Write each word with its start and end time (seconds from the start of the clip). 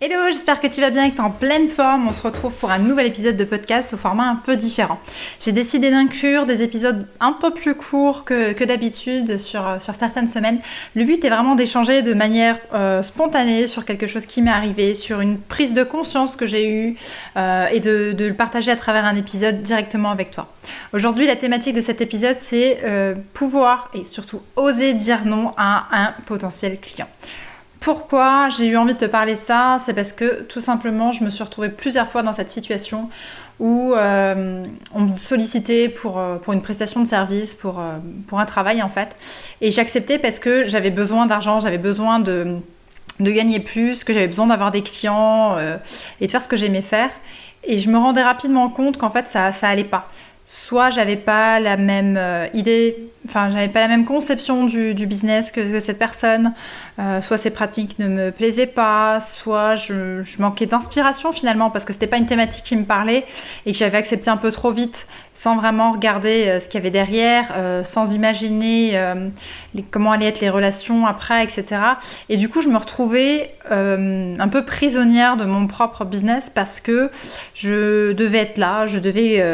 Hello, 0.00 0.14
j'espère 0.28 0.60
que 0.60 0.68
tu 0.68 0.80
vas 0.80 0.90
bien 0.90 1.06
et 1.06 1.10
que 1.10 1.16
tu 1.16 1.20
es 1.20 1.24
en 1.24 1.32
pleine 1.32 1.68
forme. 1.68 2.06
On 2.06 2.12
se 2.12 2.22
retrouve 2.22 2.52
pour 2.52 2.70
un 2.70 2.78
nouvel 2.78 3.08
épisode 3.08 3.36
de 3.36 3.42
podcast 3.42 3.92
au 3.94 3.96
format 3.96 4.28
un 4.28 4.36
peu 4.36 4.54
différent. 4.54 5.00
J'ai 5.40 5.50
décidé 5.50 5.90
d'inclure 5.90 6.46
des 6.46 6.62
épisodes 6.62 7.04
un 7.18 7.32
peu 7.32 7.50
plus 7.52 7.74
courts 7.74 8.24
que, 8.24 8.62
d'habitude 8.62 9.38
sur, 9.38 9.64
certaines 9.80 10.28
semaines. 10.28 10.60
Le 10.94 11.02
but 11.02 11.24
est 11.24 11.28
vraiment 11.28 11.56
d'échanger 11.56 12.02
de 12.02 12.14
manière 12.14 12.58
euh, 12.74 13.02
spontanée 13.02 13.66
sur 13.66 13.84
quelque 13.84 14.06
chose 14.06 14.24
qui 14.24 14.40
m'est 14.40 14.52
arrivé, 14.52 14.94
sur 14.94 15.20
une 15.20 15.36
prise 15.36 15.74
de 15.74 15.82
conscience 15.82 16.36
que 16.36 16.46
j'ai 16.46 16.70
eue 16.70 16.96
euh, 17.36 17.66
et 17.66 17.80
de, 17.80 18.14
le 18.16 18.34
partager 18.34 18.70
à 18.70 18.76
travers 18.76 19.04
un 19.04 19.16
épisode 19.16 19.62
directement 19.62 20.12
avec 20.12 20.30
toi. 20.30 20.46
Aujourd'hui, 20.92 21.26
la 21.26 21.34
thématique 21.34 21.74
de 21.74 21.80
cet 21.80 22.00
épisode, 22.00 22.36
c'est 22.38 22.82
euh, 22.84 23.16
pouvoir 23.34 23.90
et 23.94 24.04
surtout 24.04 24.42
oser 24.54 24.94
dire 24.94 25.24
non 25.24 25.54
à 25.56 25.88
un 25.90 26.14
potentiel 26.24 26.78
client. 26.78 27.08
Pourquoi 27.80 28.48
j'ai 28.50 28.66
eu 28.66 28.76
envie 28.76 28.94
de 28.94 28.98
te 28.98 29.04
parler 29.04 29.36
ça? 29.36 29.78
C'est 29.80 29.94
parce 29.94 30.12
que 30.12 30.42
tout 30.42 30.60
simplement, 30.60 31.12
je 31.12 31.22
me 31.22 31.30
suis 31.30 31.44
retrouvée 31.44 31.68
plusieurs 31.68 32.08
fois 32.08 32.22
dans 32.22 32.32
cette 32.32 32.50
situation 32.50 33.08
où 33.60 33.92
euh, 33.94 34.64
on 34.94 35.00
me 35.00 35.16
sollicitait 35.16 35.88
pour, 35.88 36.18
euh, 36.18 36.36
pour 36.36 36.52
une 36.52 36.62
prestation 36.62 37.00
de 37.00 37.06
service, 37.06 37.54
pour, 37.54 37.80
euh, 37.80 37.96
pour 38.26 38.38
un 38.38 38.46
travail 38.46 38.82
en 38.82 38.88
fait. 38.88 39.16
Et 39.60 39.70
j'acceptais 39.70 40.18
parce 40.18 40.38
que 40.38 40.68
j'avais 40.68 40.90
besoin 40.90 41.26
d'argent, 41.26 41.60
j'avais 41.60 41.78
besoin 41.78 42.20
de, 42.20 42.58
de, 43.18 43.30
gagner 43.30 43.60
plus, 43.60 44.04
que 44.04 44.12
j'avais 44.12 44.28
besoin 44.28 44.46
d'avoir 44.46 44.70
des 44.70 44.82
clients 44.82 45.56
et 46.20 46.26
de 46.26 46.30
faire 46.30 46.42
ce 46.42 46.48
que 46.48 46.56
j'aimais 46.56 46.82
faire. 46.82 47.10
Et 47.64 47.78
je 47.78 47.90
me 47.90 47.98
rendais 47.98 48.22
rapidement 48.22 48.68
compte 48.68 48.96
qu'en 48.96 49.10
fait 49.10 49.28
ça, 49.28 49.52
ça 49.52 49.68
allait 49.68 49.84
pas. 49.84 50.08
Soit 50.46 50.90
j'avais 50.90 51.16
pas 51.16 51.58
la 51.60 51.76
même 51.76 52.18
idée 52.54 52.96
enfin, 53.28 53.50
j'avais 53.50 53.68
pas 53.68 53.80
la 53.80 53.88
même 53.88 54.04
conception 54.04 54.64
du, 54.64 54.94
business 55.06 55.50
que, 55.50 55.80
cette 55.80 55.98
personne. 55.98 56.52
Euh, 57.00 57.20
soit 57.20 57.38
ses 57.38 57.50
pratiques 57.50 58.00
ne 58.00 58.08
me 58.08 58.32
plaisaient 58.32 58.66
pas, 58.66 59.20
soit 59.20 59.76
je, 59.76 60.24
manquais 60.40 60.66
d'inspiration 60.66 61.32
finalement 61.32 61.70
parce 61.70 61.84
que 61.84 61.92
c'était 61.92 62.08
pas 62.08 62.16
une 62.16 62.26
thématique 62.26 62.64
qui 62.64 62.74
me 62.74 62.84
parlait 62.84 63.24
et 63.66 63.72
que 63.72 63.78
j'avais 63.78 63.98
accepté 63.98 64.30
un 64.30 64.36
peu 64.36 64.50
trop 64.50 64.72
vite 64.72 65.06
sans 65.32 65.56
vraiment 65.56 65.92
regarder 65.92 66.48
euh, 66.48 66.58
ce 66.58 66.66
qu'il 66.66 66.78
y 66.78 66.82
avait 66.82 66.90
derrière, 66.90 67.54
euh, 67.56 67.84
sans 67.84 68.16
imaginer 68.16 68.98
comment 69.92 70.10
allaient 70.10 70.26
être 70.26 70.40
les 70.40 70.50
relations 70.50 71.06
après, 71.06 71.44
etc. 71.44 71.80
Et 72.28 72.36
du 72.36 72.48
coup, 72.48 72.62
je 72.62 72.68
me 72.68 72.76
retrouvais 72.76 73.54
un 73.70 74.48
peu 74.48 74.64
prisonnière 74.64 75.36
de 75.36 75.44
mon 75.44 75.66
propre 75.66 76.04
business 76.04 76.50
parce 76.50 76.80
que 76.80 77.10
je 77.54 78.12
devais 78.12 78.38
être 78.38 78.58
là, 78.58 78.86
je 78.86 78.98
devais 78.98 79.44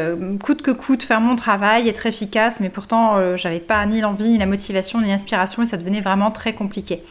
coûte 0.43 0.63
que 0.63 0.71
coûte 0.71 1.03
faire 1.03 1.21
mon 1.21 1.35
travail, 1.37 1.89
être 1.89 2.07
efficace, 2.07 2.61
mais 2.61 2.69
pourtant 2.69 3.37
j'avais 3.37 3.59
pas 3.67 3.85
ni 3.87 4.01
l'envie, 4.01 4.31
ni 4.31 4.39
la 4.39 4.47
motivation, 4.47 5.01
ni 5.01 5.09
l'inspiration 5.09 5.63
et 5.63 5.67
ça 5.67 5.77
devenait 5.77 6.01
vraiment 6.01 6.31
très 6.31 6.53
compliqué. 6.53 7.03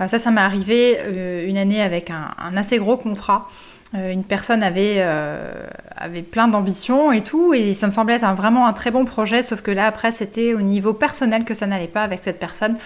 Euh, 0.00 0.06
ça, 0.06 0.18
ça 0.18 0.30
m'est 0.30 0.40
arrivé 0.40 0.96
euh, 0.98 1.46
une 1.46 1.56
année 1.56 1.80
avec 1.80 2.10
un 2.10 2.56
assez 2.56 2.78
gros 2.78 2.96
contrat 2.96 3.48
une 3.94 4.24
personne 4.24 4.62
avait, 4.62 4.96
euh, 4.98 5.52
avait 5.96 6.22
plein 6.22 6.48
d'ambitions 6.48 7.12
et 7.12 7.20
tout, 7.22 7.54
et 7.54 7.74
ça 7.74 7.86
me 7.86 7.92
semblait 7.92 8.14
être 8.14 8.34
vraiment 8.34 8.66
un 8.66 8.72
très 8.72 8.90
bon 8.90 9.04
projet, 9.04 9.42
sauf 9.42 9.60
que 9.60 9.70
là, 9.70 9.86
après, 9.86 10.10
c'était 10.10 10.52
au 10.52 10.62
niveau 10.62 10.92
personnel 10.92 11.44
que 11.44 11.54
ça 11.54 11.66
n'allait 11.66 11.86
pas 11.86 12.02
avec 12.02 12.20
cette 12.22 12.40
personne. 12.40 12.76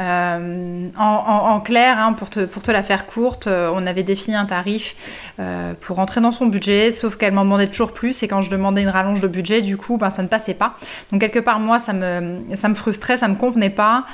Euh, 0.00 0.88
en, 0.96 1.60
clair, 1.60 1.98
hein, 1.98 2.14
pour, 2.14 2.30
te, 2.30 2.40
pour 2.40 2.62
la 2.72 2.82
faire 2.82 3.06
courte, 3.06 3.46
on 3.46 3.86
avait 3.86 4.02
défini 4.02 4.36
un 4.36 4.46
tarif 4.46 4.96
pour 5.80 5.96
rentrer 5.96 6.20
dans 6.20 6.32
son 6.32 6.46
budget, 6.46 6.90
sauf 6.90 7.16
qu'elle 7.16 7.32
m'en 7.32 7.44
demandait 7.44 7.66
toujours 7.66 7.92
plus, 7.92 8.22
et 8.22 8.28
quand 8.28 8.40
je 8.40 8.50
demandais 8.50 8.82
une 8.82 8.88
rallonge 8.88 9.20
de 9.20 9.28
budget, 9.28 9.60
du 9.60 9.76
coup, 9.76 9.98
ben, 9.98 10.10
ça 10.10 10.22
ne 10.22 10.28
passait 10.28 10.54
pas. 10.54 10.76
Donc, 11.12 11.20
quelque 11.20 11.40
part, 11.40 11.60
moi, 11.60 11.78
ça 11.78 11.92
me, 11.92 12.38
ça 12.54 12.68
me 12.68 12.74
frustrait, 12.74 13.18
ça 13.18 13.28
me 13.28 13.34
convenait 13.34 13.70
pas. 13.70 14.06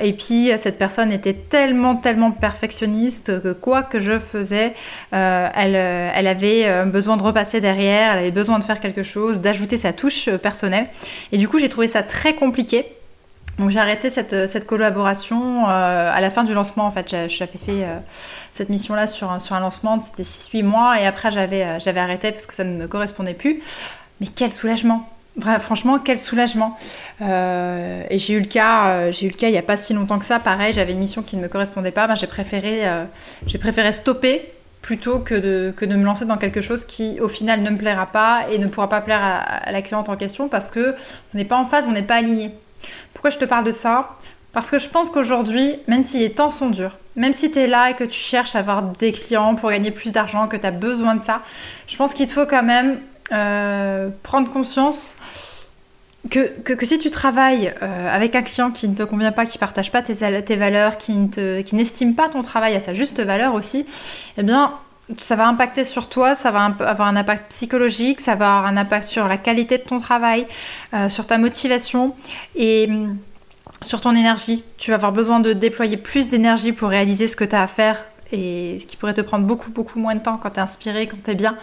et 0.00 0.12
puis, 0.14 0.50
cette 0.58 0.78
personne 0.78 1.12
était 1.12 1.34
tellement, 1.34 1.94
tellement 1.94 2.32
perfectionniste 2.32 3.40
que 3.40 3.52
quoi 3.52 3.82
que 3.82 4.00
je 4.00 4.18
faisais, 4.18 4.74
euh, 5.18 5.48
euh, 5.56 6.10
elle, 6.14 6.26
avait 6.26 6.64
euh, 6.66 6.84
besoin 6.84 7.16
de 7.16 7.22
repasser 7.22 7.60
derrière, 7.60 8.12
elle 8.12 8.18
avait 8.18 8.30
besoin 8.30 8.58
de 8.58 8.64
faire 8.64 8.80
quelque 8.80 9.02
chose, 9.02 9.40
d'ajouter 9.40 9.76
sa 9.76 9.92
touche 9.92 10.30
personnelle. 10.36 10.86
Et 11.32 11.38
du 11.38 11.48
coup, 11.48 11.58
j'ai 11.58 11.68
trouvé 11.68 11.88
ça 11.88 12.02
très 12.02 12.34
compliqué. 12.34 12.86
Donc 13.58 13.70
j'ai 13.70 13.80
arrêté 13.80 14.08
cette, 14.08 14.66
collaboration 14.66 15.66
à 15.66 16.20
la 16.20 16.30
fin 16.30 16.44
du 16.44 16.54
lancement. 16.54 16.86
En 16.86 16.92
fait, 16.92 17.08
j'avais 17.28 17.58
fait 17.58 17.84
cette 18.52 18.68
mission-là 18.68 19.08
sur, 19.08 19.32
un 19.32 19.60
lancement, 19.60 19.98
c'était 19.98 20.22
6-8 20.22 20.62
mois, 20.62 21.00
et 21.00 21.06
après 21.06 21.32
j'avais 21.32 22.00
arrêté 22.00 22.30
parce 22.30 22.46
que 22.46 22.54
ça 22.54 22.62
ne 22.62 22.76
me 22.76 22.86
correspondait 22.86 23.34
plus. 23.34 23.60
Mais 24.20 24.28
quel 24.28 24.52
soulagement 24.52 25.10
Franchement, 25.58 25.98
quel 25.98 26.20
soulagement. 26.20 26.76
et 27.20 28.18
j'ai 28.18 28.34
eu 28.34 28.38
le 28.38 28.46
cas, 28.46 29.10
j'ai 29.10 29.26
eu 29.26 29.30
le 29.30 29.36
cas 29.36 29.48
il 29.48 29.52
n'y 29.52 29.58
a 29.58 29.62
pas 29.62 29.76
si 29.76 29.92
longtemps 29.92 30.20
que 30.20 30.24
ça. 30.24 30.38
Pareil, 30.38 30.72
j'avais 30.72 30.92
une 30.92 31.00
mission 31.00 31.22
qui 31.22 31.36
ne 31.36 31.42
me 31.42 31.48
correspondait 31.48 31.90
pas. 31.90 32.06
Ben, 32.06 32.14
j'ai 32.14 32.28
préféré 32.28 33.92
stopper 33.92 34.52
plutôt 34.82 35.18
que 35.18 35.34
de, 35.34 35.94
me 35.96 36.04
lancer 36.04 36.24
dans 36.24 36.36
quelque 36.36 36.60
chose 36.60 36.84
qui 36.84 37.20
au 37.20 37.28
final 37.28 37.62
ne 37.62 37.70
me 37.70 37.76
plaira 37.76 38.06
pas 38.06 38.44
et 38.50 38.58
ne 38.58 38.66
pourra 38.66 38.88
pas 38.88 39.00
plaire 39.00 39.20
à, 39.22 39.70
la 39.70 39.82
cliente 39.82 40.08
en 40.08 40.16
question 40.16 40.48
parce 40.48 40.70
que 40.70 40.94
on 41.34 41.38
n'est 41.38 41.44
pas 41.44 41.56
en 41.56 41.64
phase, 41.64 41.86
on 41.86 41.92
n'est 41.92 42.02
pas 42.02 42.16
aligné. 42.16 42.52
Pourquoi 43.12 43.30
je 43.30 43.38
te 43.38 43.44
parle 43.44 43.64
de 43.64 43.70
ça? 43.70 44.16
Parce 44.52 44.70
que 44.70 44.78
je 44.78 44.88
pense 44.88 45.10
qu'aujourd'hui, 45.10 45.76
même 45.88 46.02
si 46.02 46.20
les 46.20 46.32
temps 46.32 46.50
sont 46.50 46.70
durs, 46.70 46.96
même 47.16 47.32
si 47.32 47.50
tu 47.50 47.58
es 47.58 47.66
là 47.66 47.90
et 47.90 47.94
que 47.94 48.04
tu 48.04 48.18
cherches 48.18 48.54
à 48.54 48.60
avoir 48.60 48.82
des 48.82 49.12
clients 49.12 49.54
pour 49.54 49.70
gagner 49.70 49.90
plus 49.90 50.12
d'argent, 50.12 50.48
que 50.48 50.56
tu 50.56 50.66
as 50.66 50.70
besoin 50.70 51.16
de 51.16 51.20
ça, 51.20 51.42
je 51.86 51.96
pense 51.96 52.14
qu'il 52.14 52.26
te 52.26 52.32
faut 52.32 52.46
quand 52.46 52.62
même 52.62 52.98
euh, 53.32 54.08
prendre 54.22 54.50
conscience 54.50 55.14
que, 56.30 56.84
si 56.84 56.98
tu 56.98 57.10
travailles 57.10 57.72
euh, 57.82 58.14
avec 58.14 58.34
un 58.34 58.42
client 58.42 58.70
qui 58.70 58.88
ne 58.88 58.94
te 58.94 59.02
convient 59.02 59.32
pas, 59.32 59.46
qui 59.46 59.56
ne 59.56 59.60
partage 59.60 59.90
pas 59.90 60.02
tes, 60.02 60.14
tes 60.42 60.56
valeurs, 60.56 60.98
qui, 60.98 61.16
n'estime 61.72 62.14
pas 62.14 62.28
ton 62.28 62.42
travail 62.42 62.74
à 62.74 62.80
sa 62.80 62.92
juste 62.92 63.20
valeur 63.20 63.54
aussi, 63.54 63.86
eh 64.36 64.42
bien, 64.42 64.74
ça 65.16 65.36
va 65.36 65.48
impacter 65.48 65.84
sur 65.84 66.08
toi, 66.08 66.34
ça 66.34 66.50
va 66.50 66.64
avoir 66.80 67.08
un 67.08 67.16
impact 67.16 67.50
psychologique, 67.50 68.20
ça 68.20 68.34
va 68.34 68.58
avoir 68.58 68.66
un 68.66 68.76
impact 68.76 69.08
sur 69.08 69.26
la 69.26 69.38
qualité 69.38 69.78
de 69.78 69.84
ton 69.84 70.00
travail, 70.00 70.46
euh, 70.92 71.08
sur 71.08 71.26
ta 71.26 71.38
motivation 71.38 72.14
et 72.56 72.88
mm, 72.88 73.16
sur 73.82 74.00
ton 74.00 74.14
énergie. 74.14 74.64
Tu 74.76 74.90
vas 74.90 74.96
avoir 74.96 75.12
besoin 75.12 75.40
de 75.40 75.52
déployer 75.52 75.96
plus 75.96 76.28
d'énergie 76.28 76.72
pour 76.72 76.90
réaliser 76.90 77.28
ce 77.28 77.36
que 77.36 77.44
tu 77.44 77.54
as 77.54 77.62
à 77.62 77.68
faire 77.68 77.96
et 78.30 78.76
ce 78.78 78.84
qui 78.84 78.98
pourrait 78.98 79.14
te 79.14 79.22
prendre 79.22 79.46
beaucoup 79.46 79.70
beaucoup 79.70 79.98
moins 79.98 80.14
de 80.14 80.20
temps 80.20 80.36
quand 80.36 80.50
tu 80.50 80.56
es 80.56 80.62
inspiré, 80.62 81.06
quand 81.06 81.16
tu 81.24 81.30
es 81.30 81.34
bien. 81.34 81.56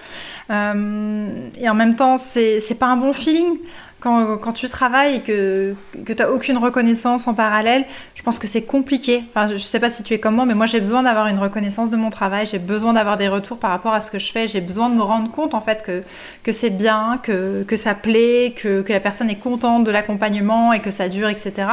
Euh, 0.49 1.49
et 1.59 1.69
en 1.69 1.75
même 1.75 1.95
temps, 1.95 2.17
c'est 2.17 2.79
pas 2.79 2.87
un 2.87 2.97
bon 2.97 3.13
feeling 3.13 3.59
quand, 3.99 4.53
tu 4.53 4.67
travailles 4.67 5.15
et 5.15 5.19
que, 5.21 5.75
que 6.05 6.13
tu 6.13 6.21
n'as 6.21 6.29
aucune 6.29 6.57
reconnaissance 6.57 7.27
en 7.27 7.33
parallèle, 7.33 7.85
je 8.13 8.21
pense 8.21 8.37
que 8.37 8.47
c'est 8.47 8.63
compliqué. 8.63 9.23
Enfin, 9.29 9.47
je 9.47 9.53
ne 9.53 9.57
sais 9.57 9.79
pas 9.79 9.89
si 9.89 10.03
tu 10.03 10.13
es 10.13 10.19
comme 10.19 10.35
moi, 10.35 10.45
mais 10.45 10.53
moi 10.53 10.67
j'ai 10.67 10.79
besoin 10.79 11.01
d'avoir 11.01 11.27
une 11.27 11.39
reconnaissance 11.39 11.89
de 11.89 11.97
mon 11.97 12.11
travail, 12.11 12.45
j'ai 12.45 12.59
besoin 12.59 12.93
d'avoir 12.93 13.17
des 13.17 13.27
retours 13.27 13.57
par 13.57 13.71
rapport 13.71 13.93
à 13.93 14.01
ce 14.01 14.11
que 14.11 14.19
je 14.19 14.31
fais, 14.31 14.47
j'ai 14.47 14.61
besoin 14.61 14.89
de 14.89 14.95
me 14.95 15.01
rendre 15.01 15.31
compte 15.31 15.55
en 15.55 15.61
fait 15.61 15.81
que, 15.81 16.03
que 16.43 16.51
c'est 16.51 16.69
bien, 16.69 17.19
que, 17.23 17.63
que, 17.63 17.75
ça 17.75 17.95
plaît, 17.95 18.53
que, 18.55 18.81
que 18.81 18.93
la 18.93 18.99
personne 18.99 19.29
est 19.29 19.39
contente 19.39 19.83
de 19.83 19.91
l'accompagnement 19.91 20.71
et 20.71 20.81
que 20.81 20.91
ça 20.91 21.09
dure, 21.09 21.29
etc. 21.29 21.67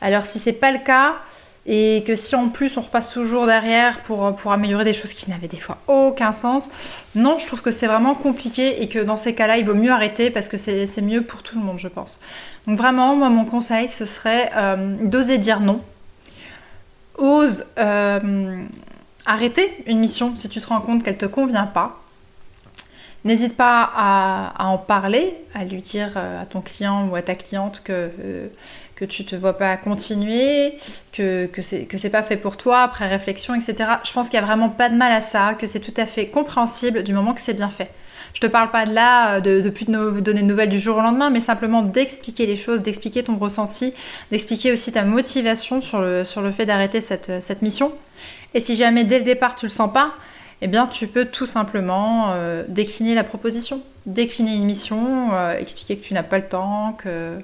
Alors 0.00 0.24
si 0.24 0.38
c'est 0.38 0.52
pas 0.52 0.70
le 0.70 0.78
cas, 0.78 1.16
et 1.66 2.04
que 2.06 2.14
si 2.14 2.34
en 2.36 2.48
plus 2.48 2.76
on 2.76 2.80
repasse 2.80 3.12
toujours 3.12 3.46
derrière 3.46 4.00
pour, 4.02 4.34
pour 4.36 4.52
améliorer 4.52 4.84
des 4.84 4.92
choses 4.92 5.12
qui 5.12 5.28
n'avaient 5.30 5.48
des 5.48 5.58
fois 5.58 5.78
aucun 5.88 6.32
sens, 6.32 6.70
non, 7.16 7.38
je 7.38 7.46
trouve 7.46 7.60
que 7.60 7.72
c'est 7.72 7.88
vraiment 7.88 8.14
compliqué 8.14 8.82
et 8.82 8.88
que 8.88 9.00
dans 9.00 9.16
ces 9.16 9.34
cas-là, 9.34 9.58
il 9.58 9.66
vaut 9.66 9.74
mieux 9.74 9.90
arrêter 9.90 10.30
parce 10.30 10.48
que 10.48 10.56
c'est 10.56 11.02
mieux 11.02 11.22
pour 11.22 11.42
tout 11.42 11.58
le 11.58 11.64
monde, 11.64 11.78
je 11.78 11.88
pense. 11.88 12.20
Donc 12.66 12.78
vraiment, 12.78 13.16
moi, 13.16 13.28
mon 13.30 13.44
conseil, 13.44 13.88
ce 13.88 14.06
serait 14.06 14.50
euh, 14.56 14.96
d'oser 15.02 15.38
dire 15.38 15.60
non. 15.60 15.80
Ose 17.18 17.66
euh, 17.78 18.64
arrêter 19.24 19.72
une 19.86 19.98
mission 19.98 20.34
si 20.36 20.48
tu 20.48 20.60
te 20.60 20.68
rends 20.68 20.80
compte 20.80 21.02
qu'elle 21.02 21.14
ne 21.14 21.20
te 21.20 21.26
convient 21.26 21.66
pas. 21.66 22.00
N'hésite 23.24 23.56
pas 23.56 23.90
à, 23.96 24.66
en 24.66 24.78
parler, 24.78 25.36
à 25.52 25.64
lui 25.64 25.80
dire 25.80 26.12
euh, 26.16 26.42
à 26.42 26.46
ton 26.46 26.60
client 26.60 27.08
ou 27.08 27.16
à 27.16 27.22
ta 27.22 27.34
cliente 27.34 27.82
que 27.82 28.10
que 28.96 29.04
tu 29.04 29.24
te 29.24 29.36
vois 29.36 29.56
pas 29.56 29.76
continuer, 29.76 30.74
que, 31.12 31.46
que 31.46 31.62
c'est 31.62 31.84
que 31.84 31.98
c'est 31.98 32.10
pas 32.10 32.22
fait 32.22 32.36
pour 32.36 32.56
toi 32.56 32.80
après 32.80 33.06
réflexion, 33.06 33.54
etc. 33.54 33.90
Je 34.04 34.12
pense 34.12 34.28
qu'il 34.28 34.40
y 34.40 34.42
a 34.42 34.46
vraiment 34.46 34.70
pas 34.70 34.88
de 34.88 34.96
mal 34.96 35.12
à 35.12 35.20
ça, 35.20 35.54
que 35.54 35.66
c'est 35.66 35.80
tout 35.80 35.94
à 35.96 36.06
fait 36.06 36.28
compréhensible 36.28 37.02
du 37.02 37.12
moment 37.12 37.34
que 37.34 37.40
c'est 37.40 37.54
bien 37.54 37.68
fait. 37.68 37.90
Je 38.32 38.40
te 38.40 38.46
parle 38.46 38.70
pas 38.70 38.84
de 38.84 38.92
là, 38.92 39.40
de, 39.40 39.60
de 39.60 39.70
plus 39.70 39.86
de 39.86 40.20
donner 40.20 40.42
de 40.42 40.46
nouvelles 40.46 40.68
du 40.68 40.80
jour 40.80 40.96
au 40.96 41.00
lendemain, 41.00 41.30
mais 41.30 41.40
simplement 41.40 41.82
d'expliquer 41.82 42.46
les 42.46 42.56
choses, 42.56 42.82
d'expliquer 42.82 43.22
ton 43.22 43.36
ressenti, 43.36 43.94
d'expliquer 44.30 44.72
aussi 44.72 44.92
ta 44.92 45.04
motivation 45.04 45.80
sur 45.80 46.00
le, 46.00 46.24
sur 46.24 46.42
le 46.42 46.50
fait 46.50 46.66
d'arrêter 46.66 47.00
cette, 47.00 47.32
cette 47.40 47.62
mission. 47.62 47.92
Et 48.54 48.60
si 48.60 48.76
jamais 48.76 49.04
dès 49.04 49.18
le 49.18 49.24
départ 49.24 49.56
tu 49.56 49.66
le 49.66 49.70
sens 49.70 49.92
pas, 49.92 50.14
eh 50.62 50.68
bien 50.68 50.86
tu 50.86 51.06
peux 51.06 51.26
tout 51.26 51.46
simplement 51.46 52.30
euh, 52.30 52.64
décliner 52.68 53.14
la 53.14 53.24
proposition, 53.24 53.82
décliner 54.06 54.54
une 54.54 54.64
mission, 54.64 55.30
euh, 55.32 55.58
expliquer 55.58 55.96
que 55.98 56.04
tu 56.04 56.14
n'as 56.14 56.22
pas 56.22 56.38
le 56.38 56.48
temps, 56.48 56.94
que, 56.94 57.38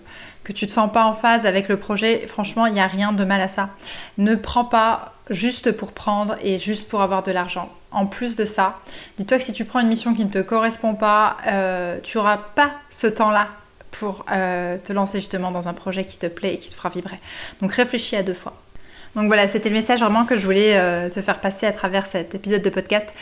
que 0.45 0.53
tu 0.53 0.65
ne 0.65 0.69
te 0.69 0.73
sens 0.73 0.91
pas 0.91 1.05
en 1.05 1.13
phase 1.13 1.47
avec 1.47 1.69
le 1.69 1.77
projet. 1.77 2.27
Franchement, 2.27 2.67
il 2.67 2.75
n'y 2.75 2.81
a 2.81 2.87
rien 2.87 3.13
de 3.13 3.25
mal 3.25 3.41
à 3.41 3.49
ça. 3.49 3.71
Ne 4.19 4.35
prends 4.35 4.65
pas 4.65 5.13
juste 5.31 5.73
pour 5.73 5.93
prendre 5.93 6.37
et 6.43 6.59
juste 6.59 6.89
pour 6.89 7.03
avoir 7.03 7.23
de 7.23 7.33
l'argent. 7.33 7.71
En 7.91 8.07
plus 8.07 8.37
de 8.37 8.47
ça, 8.47 8.81
dis-toi 9.19 9.39
que 9.39 9.45
si 9.45 9.53
tu 9.53 9.67
prends 9.67 9.81
une 9.81 9.89
mission 9.89 10.15
qui 10.15 10.25
ne 10.25 10.31
te 10.31 10.41
correspond 10.41 10.95
pas, 10.95 11.37
euh, 11.47 11.99
tu 12.03 12.17
n'auras 12.17 12.39
pas 12.39 12.73
ce 12.89 13.07
temps-là 13.07 13.49
pour 13.91 14.25
te 14.25 14.93
lancer 14.93 15.19
justement 15.19 15.51
dans 15.51 15.69
un 15.69 15.75
projet 15.75 16.07
qui 16.07 16.17
te 16.17 16.27
plaît 16.27 16.55
et 16.55 16.59
qui 16.59 16.71
te 16.71 16.75
fera 16.75 16.89
vibrer. 16.89 17.21
Donc 17.61 17.73
réfléchis 17.75 18.17
à 18.17 18.23
deux 18.23 18.35
fois. 18.35 18.55
Donc 19.15 19.27
voilà, 19.27 19.47
c'était 19.47 19.69
le 19.69 19.75
message 19.75 20.01
vraiment 20.01 20.25
que 20.25 20.37
je 20.37 20.45
voulais 20.45 20.77
euh, 20.77 21.11
te 21.11 21.21
faire 21.21 21.41
passer 21.41 21.67
à 21.67 21.73
travers 21.73 22.07
cet 22.07 22.35
épisode 22.35 22.63
de 22.63 22.71
podcast. 22.71 23.13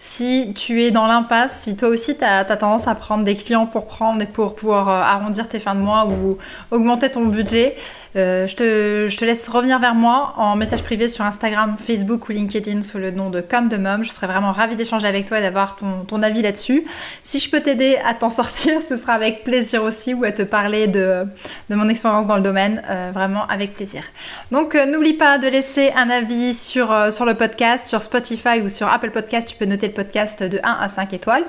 Si 0.00 0.52
tu 0.54 0.84
es 0.84 0.92
dans 0.92 1.08
l'impasse, 1.08 1.62
si 1.62 1.76
toi 1.76 1.88
aussi 1.88 2.16
tu 2.16 2.22
as, 2.22 2.44
tendance 2.44 2.86
à 2.86 2.94
prendre 2.94 3.24
des 3.24 3.34
clients 3.34 3.66
pour 3.66 3.86
prendre 3.86 4.22
et 4.22 4.26
pour 4.26 4.54
pouvoir 4.54 4.88
euh, 4.88 5.02
arrondir 5.02 5.48
tes 5.48 5.58
fins 5.58 5.74
de 5.74 5.80
mois 5.80 6.06
ou 6.06 6.38
augmenter 6.70 7.10
ton 7.10 7.24
budget, 7.24 7.74
euh, 8.14 8.46
je, 8.46 8.54
te, 8.54 9.24
laisse 9.24 9.48
revenir 9.48 9.80
vers 9.80 9.96
moi 9.96 10.34
en 10.36 10.54
message 10.54 10.84
privé 10.84 11.08
sur 11.08 11.24
Instagram, 11.24 11.76
Facebook 11.84 12.28
ou 12.28 12.32
LinkedIn 12.32 12.82
sous 12.82 12.98
le 12.98 13.10
nom 13.10 13.28
de 13.28 13.40
Comme 13.40 13.68
de 13.68 13.76
Mom. 13.76 14.04
Je 14.04 14.10
serais 14.10 14.28
vraiment 14.28 14.52
ravie 14.52 14.76
d'échanger 14.76 15.08
avec 15.08 15.26
toi 15.26 15.40
et 15.40 15.42
d'avoir 15.42 15.76
ton, 15.76 16.22
avis 16.22 16.42
là-dessus. 16.42 16.84
Si 17.24 17.40
je 17.40 17.50
peux 17.50 17.60
t'aider 17.60 17.98
à 18.06 18.14
t'en 18.14 18.30
sortir, 18.38 18.82
ce 18.88 18.94
sera 18.94 19.14
avec 19.14 19.42
plaisir 19.42 19.82
aussi 19.82 20.14
ou 20.14 20.22
à 20.22 20.30
te 20.30 20.42
parler 20.42 20.86
de, 20.86 21.26
mon 21.70 21.88
expérience 21.88 22.28
dans 22.28 22.36
le 22.36 22.42
domaine, 22.42 22.82
euh, 22.88 23.10
vraiment 23.12 23.46
avec 23.48 23.74
plaisir. 23.74 24.04
Donc 24.52 24.74
n'oublie 24.74 25.14
pas 25.14 25.38
de 25.38 25.48
laisser 25.48 25.92
un 25.96 26.08
avis 26.08 26.54
sur, 26.54 26.94
sur 27.12 27.24
le 27.24 27.34
podcast, 27.34 27.88
sur 27.88 28.04
Spotify 28.04 28.60
ou 28.64 28.68
sur 28.68 28.86
Apple 28.86 29.10
Podcast. 29.10 29.48
Tu 29.48 29.56
peux 29.56 29.64
noter 29.64 29.87
podcast 29.90 30.42
de 30.42 30.58
1 30.62 30.78
à 30.80 30.88
5 30.88 31.12
étoiles 31.12 31.44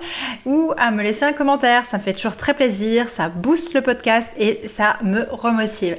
ou 0.46 0.74
à 0.78 0.92
me 0.92 1.04
laisser 1.04 1.26
un 1.26 1.34
commentaire. 1.34 1.86
Ça 1.86 1.98
me 1.98 2.04
fait 2.04 2.14
toujours 2.14 2.36
très 2.36 2.54
plaisir, 2.54 3.10
ça 3.10 3.30
booste 3.30 3.74
le 3.74 3.82
podcast 3.82 4.32
et 4.38 4.68
ça 4.68 4.98
me 5.04 5.28
remotive 5.32 5.98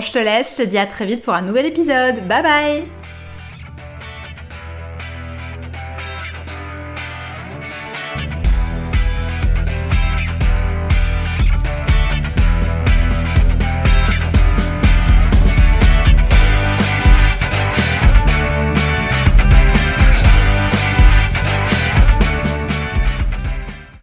je 0.00 0.10
te 0.10 0.18
laisse, 0.18 0.56
je 0.56 0.62
te 0.62 0.68
dis 0.68 0.78
à 0.78 0.86
très 0.86 1.06
vite 1.06 1.22
pour 1.22 1.34
un 1.34 1.42
nouvel 1.42 1.66
épisode. 1.66 2.26
Bye 2.26 2.42
bye 2.42 3.03